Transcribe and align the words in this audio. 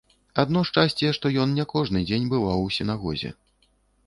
Адно 0.43 0.61
шчасце, 0.69 1.11
што 1.17 1.31
ён 1.43 1.53
не 1.59 1.67
кожны 1.75 2.03
дзень 2.09 2.27
бываў 2.33 2.65
у 2.71 2.73
сінагозе. 2.79 3.29